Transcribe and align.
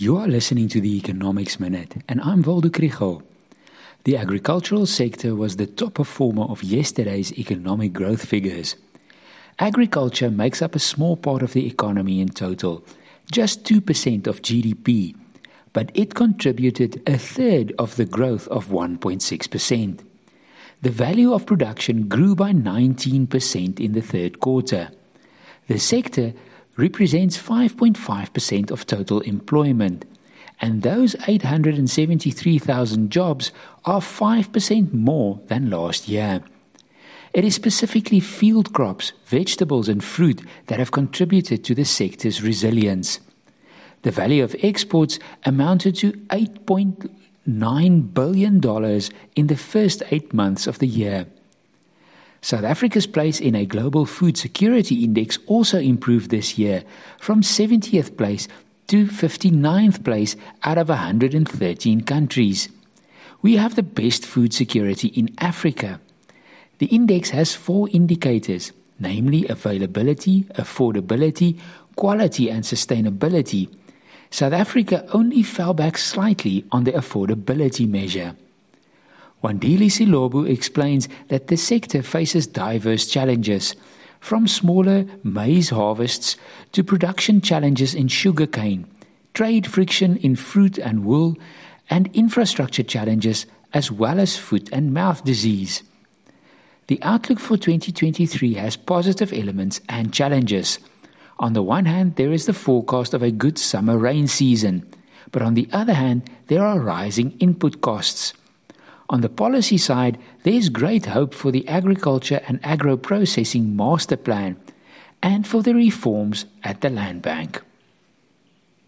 You 0.00 0.16
are 0.16 0.28
listening 0.28 0.68
to 0.68 0.80
the 0.80 0.96
Economics 0.96 1.58
Minute, 1.58 2.04
and 2.08 2.20
I'm 2.20 2.42
Waldo 2.42 2.68
Krugell. 2.68 3.24
The 4.04 4.16
agricultural 4.16 4.86
sector 4.86 5.34
was 5.34 5.56
the 5.56 5.66
top 5.66 5.94
performer 5.94 6.44
of 6.44 6.62
yesterday's 6.62 7.36
economic 7.36 7.94
growth 7.94 8.24
figures. 8.24 8.76
Agriculture 9.58 10.30
makes 10.30 10.62
up 10.62 10.76
a 10.76 10.78
small 10.78 11.16
part 11.16 11.42
of 11.42 11.52
the 11.52 11.66
economy 11.66 12.20
in 12.20 12.28
total, 12.28 12.84
just 13.32 13.64
2% 13.64 14.28
of 14.28 14.40
GDP, 14.40 15.16
but 15.72 15.90
it 15.94 16.14
contributed 16.14 17.02
a 17.04 17.18
third 17.18 17.72
of 17.76 17.96
the 17.96 18.06
growth 18.06 18.46
of 18.46 18.68
1.6%. 18.68 19.98
The 20.80 20.90
value 20.90 21.32
of 21.32 21.44
production 21.44 22.06
grew 22.06 22.36
by 22.36 22.52
19% 22.52 23.80
in 23.80 23.92
the 23.94 24.02
third 24.02 24.38
quarter. 24.38 24.90
The 25.66 25.80
sector 25.80 26.34
represents 26.78 27.36
5.5% 27.36 28.70
of 28.70 28.86
total 28.86 29.20
employment, 29.20 30.06
and 30.60 30.82
those 30.82 31.16
873,000 31.26 33.10
jobs 33.10 33.52
are 33.84 34.00
5% 34.00 34.92
more 34.94 35.40
than 35.48 35.68
last 35.68 36.08
year. 36.08 36.42
It 37.34 37.44
is 37.44 37.54
specifically 37.54 38.20
field 38.20 38.72
crops, 38.72 39.12
vegetables, 39.26 39.88
and 39.88 40.02
fruit 40.02 40.40
that 40.68 40.78
have 40.78 40.92
contributed 40.92 41.62
to 41.64 41.74
the 41.74 41.84
sector's 41.84 42.42
resilience. 42.42 43.20
The 44.02 44.12
value 44.12 44.44
of 44.44 44.56
exports 44.62 45.18
amounted 45.44 45.96
to 45.96 46.12
$8.9 46.12 48.14
billion 48.14 49.00
in 49.34 49.46
the 49.48 49.56
first 49.56 50.02
eight 50.10 50.32
months 50.32 50.66
of 50.66 50.78
the 50.78 50.86
year. 50.86 51.26
South 52.40 52.64
Africa's 52.64 53.06
place 53.06 53.40
in 53.40 53.54
a 53.54 53.66
global 53.66 54.06
food 54.06 54.36
security 54.36 55.02
index 55.04 55.38
also 55.46 55.78
improved 55.78 56.30
this 56.30 56.56
year 56.56 56.84
from 57.18 57.42
70th 57.42 58.16
place 58.16 58.46
to 58.86 59.06
59th 59.06 60.04
place 60.04 60.36
out 60.62 60.78
of 60.78 60.88
113 60.88 62.00
countries. 62.02 62.68
We 63.42 63.56
have 63.56 63.74
the 63.74 63.82
best 63.82 64.24
food 64.24 64.54
security 64.54 65.08
in 65.08 65.34
Africa. 65.38 66.00
The 66.78 66.86
index 66.86 67.30
has 67.30 67.54
four 67.54 67.88
indicators, 67.90 68.72
namely 68.98 69.46
availability, 69.48 70.44
affordability, 70.54 71.58
quality, 71.96 72.50
and 72.50 72.64
sustainability. 72.64 73.68
South 74.30 74.52
Africa 74.52 75.06
only 75.12 75.42
fell 75.42 75.74
back 75.74 75.98
slightly 75.98 76.64
on 76.70 76.84
the 76.84 76.92
affordability 76.92 77.88
measure. 77.88 78.36
Wandile 79.42 79.86
Sihlobo 79.86 80.48
explains 80.48 81.08
that 81.28 81.46
the 81.46 81.56
sector 81.56 82.02
faces 82.02 82.46
diverse 82.46 83.06
challenges, 83.06 83.76
from 84.20 84.48
smaller 84.48 85.04
maize 85.22 85.70
harvests 85.70 86.36
to 86.72 86.82
production 86.82 87.40
challenges 87.40 87.94
in 87.94 88.08
sugarcane, 88.08 88.86
trade 89.34 89.66
friction 89.66 90.16
in 90.16 90.34
fruit 90.34 90.76
and 90.78 91.04
wool, 91.04 91.36
and 91.88 92.10
infrastructure 92.14 92.82
challenges 92.82 93.46
as 93.72 93.92
well 93.92 94.18
as 94.18 94.36
foot 94.36 94.68
and 94.72 94.92
mouth 94.92 95.24
disease. 95.24 95.82
The 96.88 97.00
outlook 97.02 97.38
for 97.38 97.56
2023 97.56 98.54
has 98.54 98.76
positive 98.76 99.32
elements 99.32 99.80
and 99.88 100.12
challenges. 100.12 100.78
On 101.38 101.52
the 101.52 101.62
one 101.62 101.84
hand, 101.84 102.16
there 102.16 102.32
is 102.32 102.46
the 102.46 102.54
forecast 102.54 103.14
of 103.14 103.22
a 103.22 103.30
good 103.30 103.58
summer 103.58 103.96
rain 103.96 104.26
season, 104.26 104.88
but 105.30 105.42
on 105.42 105.54
the 105.54 105.68
other 105.72 105.92
hand, 105.92 106.28
there 106.48 106.64
are 106.64 106.80
rising 106.80 107.36
input 107.38 107.82
costs. 107.82 108.32
On 109.10 109.22
the 109.22 109.28
policy 109.28 109.78
side, 109.78 110.18
there 110.42 110.52
is 110.52 110.68
great 110.68 111.06
hope 111.06 111.32
for 111.32 111.50
the 111.50 111.66
agriculture 111.66 112.42
and 112.46 112.60
agro 112.62 112.96
processing 112.96 113.74
master 113.74 114.16
plan 114.16 114.56
and 115.22 115.46
for 115.46 115.62
the 115.62 115.74
reforms 115.74 116.44
at 116.62 116.82
the 116.82 116.90
land 116.90 117.22
bank. 117.22 117.62